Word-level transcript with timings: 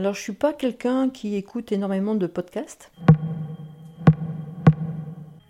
Alors 0.00 0.14
je 0.14 0.22
suis 0.22 0.32
pas 0.32 0.54
quelqu'un 0.54 1.10
qui 1.10 1.36
écoute 1.36 1.72
énormément 1.72 2.14
de 2.14 2.26
podcasts. 2.26 2.90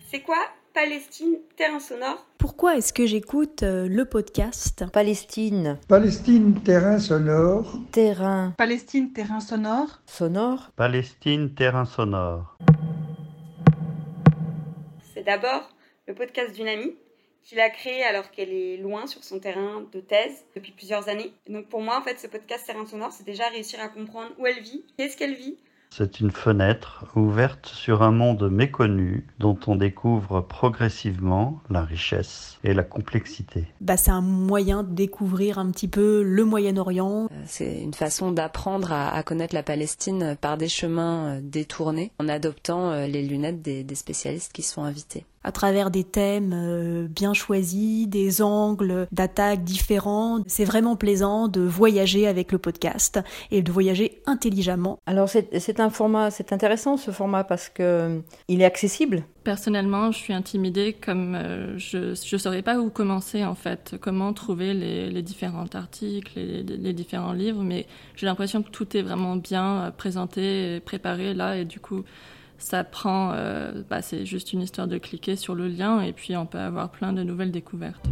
C'est 0.09 0.19
quoi 0.19 0.35
Palestine, 0.73 1.37
terrain 1.55 1.79
sonore? 1.79 2.27
Pourquoi 2.37 2.75
est-ce 2.75 2.91
que 2.91 3.05
j'écoute 3.05 3.63
euh, 3.63 3.87
le 3.87 4.03
podcast? 4.03 4.83
Palestine, 4.91 5.77
Palestine, 5.87 6.61
terrain 6.63 6.99
sonore. 6.99 7.79
terrain 7.93 8.53
Palestine, 8.57 9.13
terrain 9.13 9.39
sonore? 9.39 10.01
sonore. 10.05 10.71
Palestine, 10.75 11.53
terrain 11.53 11.85
sonore. 11.85 12.57
C'est 15.13 15.23
d'abord 15.23 15.69
le 16.09 16.13
podcast 16.13 16.53
d'une 16.53 16.67
amie 16.67 16.97
qu'il 17.43 17.59
a 17.59 17.69
créé 17.69 18.03
alors 18.03 18.31
qu'elle 18.31 18.51
est 18.53 18.77
loin 18.77 19.07
sur 19.07 19.23
son 19.23 19.39
terrain 19.39 19.83
de 19.91 19.99
thèse 19.99 20.45
depuis 20.55 20.71
plusieurs 20.71 21.09
années. 21.09 21.33
Et 21.47 21.53
donc 21.53 21.67
pour 21.67 21.81
moi, 21.81 21.97
en 21.99 22.01
fait, 22.01 22.19
ce 22.19 22.27
podcast 22.27 22.65
Terrain 22.65 22.85
Sonore, 22.85 23.11
c'est 23.11 23.25
déjà 23.25 23.47
réussir 23.49 23.79
à 23.79 23.87
comprendre 23.89 24.31
où 24.37 24.45
elle 24.45 24.61
vit, 24.61 24.83
qu'est-ce 24.97 25.17
qu'elle 25.17 25.35
vit. 25.35 25.57
C'est 25.93 26.21
une 26.21 26.31
fenêtre 26.31 27.03
ouverte 27.17 27.65
sur 27.67 28.01
un 28.01 28.11
monde 28.11 28.49
méconnu 28.49 29.27
dont 29.39 29.59
on 29.67 29.75
découvre 29.75 30.39
progressivement 30.39 31.59
la 31.69 31.83
richesse 31.83 32.57
et 32.63 32.73
la 32.73 32.83
complexité. 32.83 33.65
bah, 33.81 33.97
C'est 33.97 34.11
un 34.11 34.21
moyen 34.21 34.83
de 34.83 34.93
découvrir 34.93 35.59
un 35.59 35.69
petit 35.69 35.89
peu 35.89 36.23
le 36.23 36.45
Moyen-Orient. 36.45 37.27
C'est 37.45 37.81
une 37.81 37.93
façon 37.93 38.31
d'apprendre 38.31 38.93
à, 38.93 39.13
à 39.13 39.21
connaître 39.23 39.53
la 39.53 39.63
Palestine 39.63 40.37
par 40.39 40.57
des 40.57 40.69
chemins 40.69 41.35
euh, 41.35 41.39
détournés 41.43 42.13
en 42.19 42.29
adoptant 42.29 42.91
euh, 42.91 43.07
les 43.07 43.21
lunettes 43.23 43.61
des, 43.61 43.83
des 43.83 43.95
spécialistes 43.95 44.53
qui 44.53 44.63
sont 44.63 44.83
invités. 44.83 45.25
À 45.43 45.51
travers 45.51 45.91
des 45.91 46.03
thèmes 46.03 46.53
euh, 46.53 47.07
bien 47.07 47.33
choisis, 47.33 48.07
des 48.07 48.41
angles 48.41 49.07
d'attaque 49.11 49.63
différents. 49.63 50.39
C'est 50.47 50.65
vraiment 50.65 50.95
plaisant 50.95 51.47
de 51.47 51.61
voyager 51.61 52.27
avec 52.27 52.51
le 52.51 52.57
podcast 52.57 53.19
et 53.51 53.61
de 53.61 53.71
voyager 53.71 54.21
intelligemment. 54.25 54.99
Alors 55.05 55.29
c'est 55.29 55.79
un 55.79 55.89
format, 55.89 56.31
c'est 56.31 56.53
intéressant 56.53 56.97
ce 56.97 57.11
format 57.11 57.43
parce 57.43 57.69
que 57.69 57.81
euh, 57.81 58.19
il 58.47 58.61
est 58.61 58.65
accessible. 58.65 59.23
Personnellement, 59.43 60.11
je 60.11 60.19
suis 60.19 60.33
intimidée 60.33 60.93
comme 60.93 61.35
euh, 61.35 61.77
je 61.77 62.09
ne 62.09 62.37
saurais 62.37 62.61
pas 62.61 62.77
où 62.79 62.89
commencer 62.89 63.43
en 63.43 63.55
fait, 63.55 63.95
comment 63.99 64.33
trouver 64.33 64.73
les, 64.73 65.09
les 65.09 65.21
différents 65.23 65.65
articles, 65.73 66.33
les, 66.35 66.63
les 66.63 66.93
différents 66.93 67.33
livres, 67.33 67.63
mais 67.63 67.87
j'ai 68.15 68.27
l'impression 68.27 68.61
que 68.61 68.69
tout 68.69 68.95
est 68.95 69.01
vraiment 69.01 69.35
bien 69.35 69.91
présenté, 69.97 70.75
et 70.75 70.79
préparé 70.79 71.33
là, 71.33 71.57
et 71.57 71.65
du 71.65 71.79
coup, 71.79 72.03
ça 72.61 72.83
prend, 72.83 73.31
euh, 73.33 73.83
bah, 73.89 74.01
c'est 74.01 74.25
juste 74.25 74.53
une 74.53 74.61
histoire 74.61 74.87
de 74.87 74.97
cliquer 74.97 75.35
sur 75.35 75.55
le 75.55 75.67
lien, 75.67 76.01
et 76.01 76.13
puis 76.13 76.37
on 76.37 76.45
peut 76.45 76.59
avoir 76.59 76.89
plein 76.89 77.13
de 77.13 77.23
nouvelles 77.23 77.51
découvertes. 77.51 78.05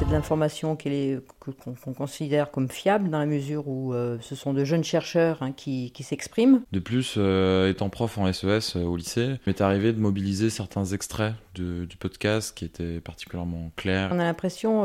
C'est 0.00 0.06
de 0.06 0.12
l'information 0.12 0.78
qu'on 0.78 1.92
considère 1.92 2.50
comme 2.50 2.70
fiable 2.70 3.10
dans 3.10 3.18
la 3.18 3.26
mesure 3.26 3.68
où 3.68 3.92
euh, 3.92 4.16
ce 4.22 4.34
sont 4.34 4.54
de 4.54 4.64
jeunes 4.64 4.82
chercheurs 4.82 5.42
hein, 5.42 5.52
qui, 5.52 5.90
qui 5.92 6.02
s'expriment. 6.04 6.62
De 6.72 6.78
plus, 6.78 7.16
euh, 7.18 7.68
étant 7.68 7.90
prof 7.90 8.16
en 8.16 8.32
SES 8.32 8.76
euh, 8.76 8.84
au 8.84 8.96
lycée, 8.96 9.32
il 9.34 9.40
m'est 9.46 9.60
arrivé 9.60 9.92
de 9.92 10.00
mobiliser 10.00 10.48
certains 10.48 10.86
extraits 10.86 11.34
de- 11.54 11.84
du 11.84 11.98
podcast 11.98 12.56
qui 12.56 12.64
étaient 12.64 13.00
particulièrement 13.02 13.72
clairs. 13.76 14.08
On 14.10 14.18
a 14.18 14.24
l'impression, 14.24 14.84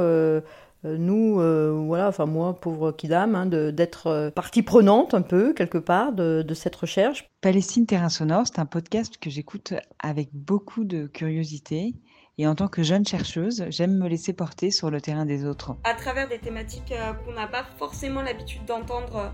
nous, 0.83 1.39
euh, 1.39 1.71
voilà, 1.71 2.09
enfin 2.09 2.25
moi, 2.25 2.59
pauvre 2.59 2.91
Kidam, 2.91 3.35
hein, 3.35 3.45
d'être 3.45 4.07
euh, 4.07 4.31
partie 4.31 4.63
prenante 4.63 5.13
un 5.13 5.21
peu, 5.21 5.53
quelque 5.53 5.77
part, 5.77 6.11
de, 6.11 6.43
de 6.45 6.53
cette 6.53 6.75
recherche. 6.75 7.25
Palestine, 7.41 7.85
terrain 7.85 8.09
sonore, 8.09 8.43
c'est 8.45 8.59
un 8.59 8.65
podcast 8.65 9.15
que 9.19 9.29
j'écoute 9.29 9.73
avec 9.99 10.29
beaucoup 10.33 10.83
de 10.83 11.07
curiosité. 11.07 11.93
Et 12.37 12.47
en 12.47 12.55
tant 12.55 12.67
que 12.67 12.83
jeune 12.83 13.05
chercheuse, 13.05 13.63
j'aime 13.69 13.97
me 13.97 14.09
laisser 14.09 14.33
porter 14.33 14.69
sur 14.69 14.91
le 14.91 14.99
terrain 14.99 15.25
des 15.25 15.45
autres. 15.45 15.77
à 15.85 15.93
travers 15.93 16.27
des 16.27 16.37
thématiques 16.37 16.91
euh, 16.91 17.13
qu'on 17.13 17.31
n'a 17.31 17.47
pas 17.47 17.63
forcément 17.77 18.21
l'habitude 18.21 18.65
d'entendre 18.65 19.15
euh, 19.15 19.29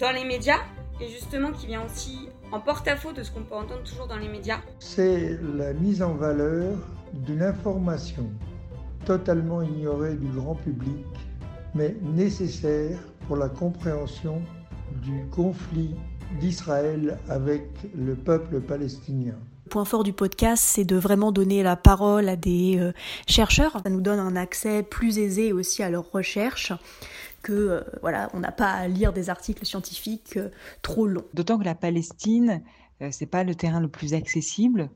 dans 0.00 0.10
les 0.10 0.24
médias 0.24 0.58
et 1.00 1.06
justement 1.08 1.52
qui 1.52 1.68
vient 1.68 1.84
aussi 1.84 2.28
en 2.50 2.58
porte-à-faux 2.58 3.12
de 3.12 3.22
ce 3.22 3.30
qu'on 3.30 3.42
peut 3.42 3.54
entendre 3.54 3.84
toujours 3.84 4.08
dans 4.08 4.16
les 4.16 4.28
médias. 4.28 4.58
C'est 4.80 5.38
la 5.56 5.72
mise 5.74 6.02
en 6.02 6.14
valeur 6.14 6.76
d'une 7.12 7.42
information 7.42 8.28
totalement 9.06 9.62
ignorée 9.62 10.16
du 10.16 10.26
grand 10.28 10.56
public, 10.56 11.06
mais 11.72 11.94
nécessaire 12.02 12.98
pour 13.28 13.36
la 13.36 13.48
compréhension 13.48 14.42
du 15.04 15.24
conflit 15.30 15.94
d'Israël 16.40 17.16
avec 17.28 17.68
le 17.94 18.16
peuple 18.16 18.60
palestinien. 18.60 19.36
Le 19.74 19.78
point 19.78 19.84
fort 19.86 20.04
du 20.04 20.12
podcast, 20.12 20.62
c'est 20.64 20.84
de 20.84 20.94
vraiment 20.94 21.32
donner 21.32 21.64
la 21.64 21.74
parole 21.74 22.28
à 22.28 22.36
des 22.36 22.78
euh, 22.78 22.92
chercheurs. 23.26 23.80
Ça 23.82 23.90
nous 23.90 24.00
donne 24.00 24.20
un 24.20 24.36
accès 24.36 24.84
plus 24.84 25.18
aisé 25.18 25.52
aussi 25.52 25.82
à 25.82 25.90
leurs 25.90 26.12
recherches 26.12 26.72
que 27.42 27.52
euh, 27.52 27.80
voilà, 28.00 28.30
on 28.34 28.38
n'a 28.38 28.52
pas 28.52 28.70
à 28.70 28.86
lire 28.86 29.12
des 29.12 29.30
articles 29.30 29.66
scientifiques 29.66 30.36
euh, 30.36 30.50
trop 30.82 31.08
longs. 31.08 31.24
D'autant 31.34 31.58
que 31.58 31.64
la 31.64 31.74
Palestine, 31.74 32.62
euh, 33.02 33.08
c'est 33.10 33.26
pas 33.26 33.42
le 33.42 33.56
terrain 33.56 33.80
le 33.80 33.88
plus 33.88 34.14
accessible. 34.14 34.90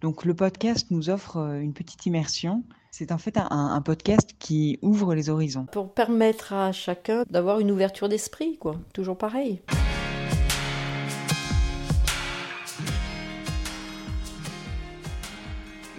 Donc 0.00 0.24
le 0.24 0.34
podcast 0.34 0.88
nous 0.90 1.08
offre 1.08 1.36
euh, 1.36 1.60
une 1.60 1.72
petite 1.72 2.04
immersion. 2.06 2.64
C'est 2.90 3.12
en 3.12 3.18
fait 3.18 3.36
un, 3.36 3.46
un 3.48 3.80
podcast 3.80 4.30
qui 4.40 4.80
ouvre 4.82 5.14
les 5.14 5.30
horizons. 5.30 5.66
Pour 5.70 5.94
permettre 5.94 6.52
à 6.52 6.72
chacun 6.72 7.22
d'avoir 7.30 7.60
une 7.60 7.70
ouverture 7.70 8.08
d'esprit, 8.08 8.58
quoi. 8.58 8.74
Toujours 8.92 9.18
pareil. 9.18 9.62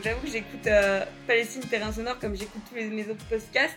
J'avoue 0.08 0.22
que 0.22 0.28
j'écoute 0.32 0.68
euh, 0.68 1.04
Palestine 1.28 1.62
Terrain 1.64 1.92
Sonore 1.92 2.18
comme 2.18 2.34
j'écoute 2.34 2.62
tous 2.70 2.76
les- 2.76 2.86
mes 2.88 3.04
autres 3.10 3.26
podcasts, 3.30 3.76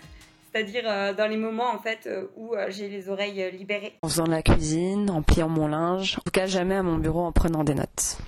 c'est-à-dire 0.52 0.84
euh, 0.86 1.12
dans 1.12 1.26
les 1.26 1.36
moments 1.36 1.72
en 1.74 1.80
fait 1.80 2.06
euh, 2.06 2.26
où 2.36 2.54
euh, 2.54 2.66
j'ai 2.68 2.88
les 2.88 3.08
oreilles 3.08 3.50
libérées. 3.50 3.94
En 4.02 4.08
faisant 4.08 4.22
de 4.24 4.30
la 4.30 4.40
cuisine, 4.42 5.10
en 5.10 5.22
pliant 5.22 5.48
mon 5.48 5.66
linge, 5.66 6.18
en 6.18 6.22
tout 6.22 6.30
cas 6.30 6.46
jamais 6.46 6.76
à 6.76 6.84
mon 6.84 6.98
bureau 6.98 7.22
en 7.24 7.32
prenant 7.32 7.64
des 7.64 7.74
notes. 7.74 8.18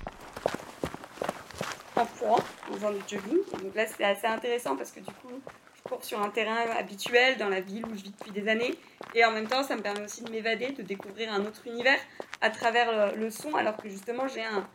en 1.95 2.05
courant, 2.05 2.39
en 2.69 2.73
faisant 2.73 2.91
du 2.91 2.97
jogging. 3.07 3.37
Et 3.53 3.63
donc 3.63 3.73
là, 3.73 3.85
c'est 3.87 4.03
assez 4.03 4.27
intéressant 4.27 4.75
parce 4.75 4.91
que 4.91 4.99
du 4.99 5.05
coup, 5.05 5.39
je 5.77 5.81
cours 5.83 6.03
sur 6.03 6.21
un 6.21 6.29
terrain 6.29 6.57
habituel 6.77 7.37
dans 7.37 7.47
la 7.47 7.61
ville 7.61 7.85
où 7.85 7.95
je 7.97 8.03
vis 8.03 8.11
depuis 8.19 8.31
des 8.31 8.49
années. 8.49 8.75
Et 9.15 9.23
en 9.23 9.31
même 9.31 9.47
temps, 9.47 9.63
ça 9.63 9.77
me 9.77 9.81
permet 9.81 10.03
aussi 10.03 10.23
de 10.25 10.29
m'évader, 10.29 10.71
de 10.73 10.81
découvrir 10.81 11.31
un 11.31 11.39
autre 11.45 11.61
univers 11.67 11.99
à 12.41 12.49
travers 12.49 13.13
le, 13.15 13.17
le 13.17 13.29
son, 13.29 13.55
alors 13.55 13.77
que 13.77 13.87
justement, 13.87 14.27
j'ai 14.27 14.43
un, 14.43 14.67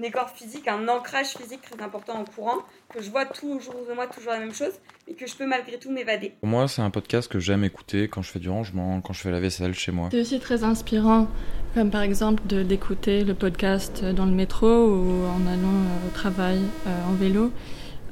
un 0.00 0.02
écorce 0.02 0.32
physique, 0.32 0.66
un 0.68 0.88
ancrage 0.88 1.28
physique 1.36 1.60
très 1.62 1.82
important 1.84 2.14
en 2.20 2.24
courant, 2.24 2.58
que 2.94 3.02
je 3.02 3.10
vois 3.10 3.26
toujours 3.26 3.74
de 3.88 3.94
moi 3.94 4.06
toujours 4.06 4.32
la 4.32 4.38
même 4.38 4.54
chose, 4.54 4.72
mais 5.06 5.14
que 5.14 5.26
je 5.26 5.34
peux 5.36 5.46
malgré 5.46 5.78
tout 5.78 5.90
m'évader. 5.90 6.34
Pour 6.40 6.48
moi, 6.48 6.68
c'est 6.68 6.82
un 6.82 6.90
podcast 6.90 7.30
que 7.30 7.38
j'aime 7.38 7.64
écouter 7.64 8.08
quand 8.08 8.22
je 8.22 8.30
fais 8.30 8.38
du 8.38 8.48
rangement, 8.48 9.00
quand 9.00 9.12
je 9.12 9.20
fais 9.20 9.30
la 9.30 9.40
vaisselle 9.40 9.74
chez 9.74 9.92
moi. 9.92 10.08
C'est 10.10 10.20
aussi 10.20 10.40
très 10.40 10.64
inspirant, 10.64 11.28
comme 11.74 11.90
par 11.90 12.02
exemple 12.02 12.42
de- 12.46 12.62
d'écouter 12.62 13.24
le 13.24 13.34
podcast 13.34 14.04
dans 14.04 14.24
le 14.26 14.32
métro 14.32 14.66
ou 14.66 15.24
en 15.26 15.46
allant 15.46 15.68
euh, 15.68 16.08
au 16.08 16.10
travail 16.14 16.58
euh, 16.86 17.04
en 17.10 17.12
vélo. 17.14 17.52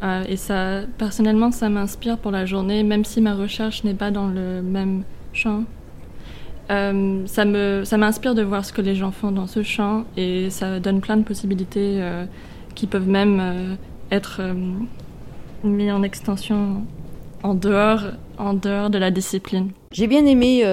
Euh, 0.02 0.24
et 0.28 0.36
ça, 0.36 0.82
personnellement, 0.98 1.50
ça 1.52 1.68
m'inspire 1.68 2.18
pour 2.18 2.30
la 2.30 2.44
journée, 2.46 2.82
même 2.82 3.04
si 3.04 3.20
ma 3.20 3.34
recherche 3.34 3.82
n'est 3.84 3.94
pas 3.94 4.10
dans 4.10 4.28
le 4.28 4.62
même 4.62 5.04
champ. 5.32 5.64
Euh, 6.70 7.26
ça 7.26 7.96
m'inspire 7.96 8.34
de 8.34 8.42
voir 8.42 8.64
ce 8.64 8.72
que 8.72 8.82
les 8.82 8.94
gens 8.94 9.10
font 9.10 9.30
dans 9.30 9.46
ce 9.46 9.62
champ 9.62 10.04
et 10.16 10.50
ça 10.50 10.80
donne 10.80 11.00
plein 11.00 11.16
de 11.16 11.24
possibilités 11.24 12.02
euh, 12.02 12.26
qui 12.74 12.86
peuvent 12.86 13.08
même 13.08 13.40
euh, 13.40 13.74
être 14.10 14.42
mis 15.64 15.90
en 15.90 16.02
extension 16.02 16.82
en 17.42 17.54
dehors, 17.54 18.02
en 18.36 18.52
dehors 18.52 18.90
de 18.90 18.98
la 18.98 19.10
discipline. 19.10 19.70
J'ai 19.92 20.06
bien 20.06 20.26
aimé 20.26 20.64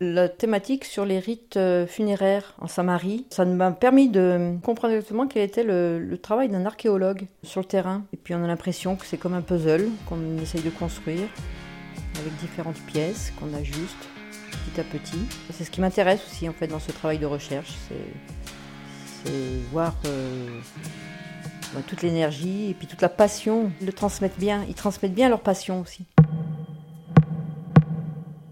la 0.00 0.28
thématique 0.28 0.84
sur 0.84 1.04
les 1.04 1.18
rites 1.18 1.58
funéraires 1.88 2.54
en 2.60 2.68
Samarie. 2.68 3.26
Ça 3.30 3.44
m'a 3.44 3.70
permis 3.70 4.08
de 4.08 4.56
comprendre 4.62 4.94
exactement 4.94 5.26
quel 5.26 5.42
était 5.42 5.64
le 5.64 6.16
travail 6.16 6.48
d'un 6.48 6.64
archéologue 6.64 7.26
sur 7.42 7.60
le 7.60 7.66
terrain. 7.66 8.04
Et 8.12 8.16
puis 8.16 8.34
on 8.34 8.42
a 8.42 8.46
l'impression 8.46 8.96
que 8.96 9.04
c'est 9.04 9.18
comme 9.18 9.34
un 9.34 9.42
puzzle 9.42 9.88
qu'on 10.08 10.38
essaye 10.42 10.62
de 10.62 10.70
construire 10.70 11.28
avec 12.18 12.34
différentes 12.36 12.80
pièces 12.86 13.32
qu'on 13.38 13.52
ajuste 13.54 14.08
petit 14.66 14.80
à 14.80 14.84
petit. 14.84 15.26
Et 15.48 15.52
C'est 15.52 15.64
ce 15.64 15.70
qui 15.70 15.80
m'intéresse 15.80 16.20
aussi 16.26 16.48
en 16.48 16.52
fait 16.52 16.66
dans 16.66 16.80
ce 16.80 16.92
travail 16.92 17.18
de 17.18 17.26
recherche, 17.26 17.72
c'est 17.88 19.24
c'est 19.24 19.60
voir 19.72 19.94
euh, 20.04 20.60
bah, 21.74 21.80
toute 21.86 22.02
l'énergie 22.02 22.70
et 22.70 22.74
puis 22.74 22.86
toute 22.86 23.02
la 23.02 23.08
passion. 23.08 23.72
Ils 23.80 23.86
le 23.86 23.92
transmettent 23.92 24.38
bien, 24.38 24.64
ils 24.68 24.74
transmettent 24.74 25.14
bien 25.14 25.28
leur 25.28 25.40
passion 25.40 25.80
aussi. 25.80 26.04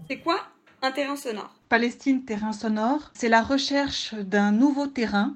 C'est 0.09 0.17
quoi 0.17 0.39
un 0.81 0.91
terrain 0.91 1.15
sonore? 1.15 1.53
Palestine, 1.69 2.25
terrain 2.25 2.53
sonore, 2.53 3.11
c'est 3.13 3.29
la 3.29 3.41
recherche 3.41 4.13
d'un 4.13 4.51
nouveau 4.51 4.87
terrain 4.87 5.35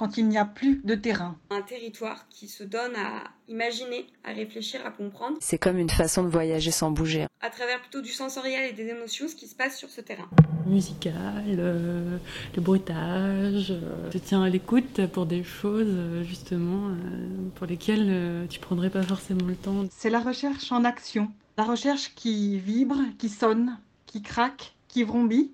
quand 0.00 0.16
il 0.16 0.26
n'y 0.28 0.38
a 0.38 0.46
plus 0.46 0.80
de 0.82 0.94
terrain. 0.94 1.36
Un 1.50 1.60
territoire 1.60 2.26
qui 2.30 2.48
se 2.48 2.64
donne 2.64 2.96
à 2.96 3.24
imaginer, 3.48 4.06
à 4.24 4.32
réfléchir, 4.32 4.80
à 4.86 4.90
comprendre, 4.90 5.36
C'est 5.40 5.58
comme 5.58 5.76
une 5.76 5.90
façon 5.90 6.22
de 6.24 6.28
voyager 6.30 6.70
sans 6.70 6.90
bouger. 6.90 7.26
à 7.42 7.50
travers 7.50 7.78
plutôt 7.82 8.00
du 8.00 8.10
sensoriel 8.10 8.70
et 8.70 8.72
des 8.72 8.86
émotions, 8.88 9.28
ce 9.28 9.34
qui 9.34 9.46
se 9.46 9.54
passe 9.54 9.76
sur 9.76 9.90
ce 9.90 10.00
terrain. 10.00 10.28
musical, 10.66 11.44
euh, 11.58 12.16
le 12.56 12.62
bruitage. 12.62 13.72
euh, 13.72 14.10
je 14.10 14.18
tiens 14.18 14.42
à 14.42 14.48
l'écoute 14.48 15.06
pour 15.08 15.26
des 15.26 15.42
choses 15.44 15.86
euh, 15.88 16.22
justement 16.24 16.88
euh, 16.88 16.94
pour 17.56 17.66
lesquelles 17.66 18.06
euh, 18.08 18.46
tu 18.46 18.58
prendrais 18.58 18.88
pas 18.90 19.02
forcément 19.02 19.44
le 19.46 19.54
temps. 19.56 19.84
C'est 19.90 20.10
la 20.10 20.20
recherche 20.20 20.72
en 20.72 20.84
action. 20.84 21.30
La 21.58 21.64
recherche 21.64 22.14
qui 22.14 22.58
vibre, 22.58 22.96
qui 23.18 23.28
sonne, 23.28 23.76
qui 24.06 24.22
craque, 24.22 24.74
qui 24.88 25.02
vrombit, 25.04 25.52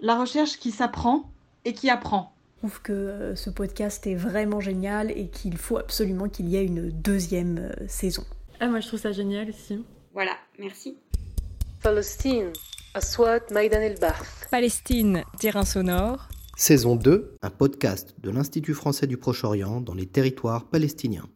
la 0.00 0.14
recherche 0.16 0.58
qui 0.58 0.70
s'apprend 0.70 1.28
et 1.64 1.72
qui 1.72 1.90
apprend. 1.90 2.32
Je 2.60 2.66
trouve 2.66 2.82
que 2.82 2.92
euh, 2.92 3.36
ce 3.36 3.50
podcast 3.50 4.04
est 4.08 4.16
vraiment 4.16 4.58
génial 4.58 5.12
et 5.12 5.28
qu'il 5.28 5.56
faut 5.56 5.78
absolument 5.78 6.28
qu'il 6.28 6.48
y 6.48 6.56
ait 6.56 6.64
une 6.64 6.90
deuxième 6.90 7.58
euh, 7.58 7.86
saison. 7.86 8.24
Ah, 8.58 8.66
moi 8.66 8.80
je 8.80 8.88
trouve 8.88 8.98
ça 8.98 9.12
génial 9.12 9.48
aussi. 9.50 9.84
Voilà, 10.12 10.32
merci. 10.58 10.96
Palestine, 11.84 12.52
Aswat 12.94 13.52
Maïdan 13.52 13.80
el 13.80 13.94
Palestine, 14.50 15.22
terrain 15.38 15.64
sonore. 15.64 16.28
Saison 16.56 16.96
2, 16.96 17.36
un 17.42 17.50
podcast 17.50 18.16
de 18.20 18.30
l'Institut 18.30 18.74
français 18.74 19.06
du 19.06 19.18
Proche-Orient 19.18 19.80
dans 19.80 19.94
les 19.94 20.06
territoires 20.06 20.64
palestiniens. 20.64 21.28